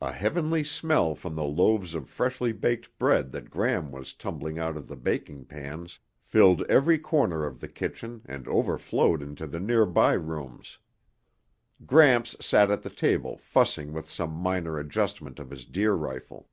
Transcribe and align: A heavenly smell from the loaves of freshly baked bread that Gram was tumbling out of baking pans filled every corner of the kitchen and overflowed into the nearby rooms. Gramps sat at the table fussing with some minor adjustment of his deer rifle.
A 0.00 0.10
heavenly 0.10 0.64
smell 0.64 1.14
from 1.14 1.36
the 1.36 1.44
loaves 1.44 1.94
of 1.94 2.08
freshly 2.10 2.50
baked 2.50 2.98
bread 2.98 3.30
that 3.30 3.50
Gram 3.50 3.92
was 3.92 4.12
tumbling 4.12 4.58
out 4.58 4.76
of 4.76 4.90
baking 5.04 5.44
pans 5.44 6.00
filled 6.18 6.62
every 6.62 6.98
corner 6.98 7.46
of 7.46 7.60
the 7.60 7.68
kitchen 7.68 8.22
and 8.26 8.48
overflowed 8.48 9.22
into 9.22 9.46
the 9.46 9.60
nearby 9.60 10.14
rooms. 10.14 10.78
Gramps 11.86 12.34
sat 12.44 12.68
at 12.68 12.82
the 12.82 12.90
table 12.90 13.36
fussing 13.38 13.92
with 13.92 14.10
some 14.10 14.32
minor 14.32 14.76
adjustment 14.76 15.38
of 15.38 15.50
his 15.50 15.64
deer 15.64 15.92
rifle. 15.92 16.48